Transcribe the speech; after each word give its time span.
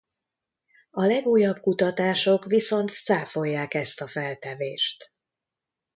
A 0.91 1.03
legújabb 1.05 1.59
kutatások 1.59 2.45
viszont 2.45 2.89
cáfolják 2.91 3.73
ezt 3.73 4.01
a 4.01 4.07
feltevést. 4.07 5.13